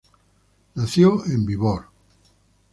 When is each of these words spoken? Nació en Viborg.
Nació 0.73 1.23
en 1.27 1.45
Viborg. 1.45 1.87